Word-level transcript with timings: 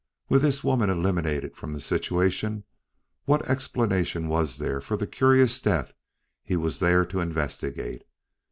With 0.29 0.41
this 0.41 0.63
woman 0.63 0.89
eliminated 0.89 1.55
from 1.55 1.73
the 1.73 1.79
situation, 1.79 2.63
what 3.25 3.47
explanation 3.47 4.29
was 4.29 4.57
there 4.57 4.77
of 4.77 4.97
the 4.97 5.05
curious 5.05 5.61
death 5.61 5.93
he 6.43 6.55
was 6.55 6.79
there 6.79 7.05
to 7.05 7.19
investigate? 7.19 8.03